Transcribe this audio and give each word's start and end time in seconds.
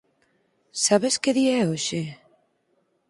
Sabes 0.85 1.15
que 1.21 1.35
día 1.37 1.53
é 1.61 1.63
hoxe? 1.71 2.01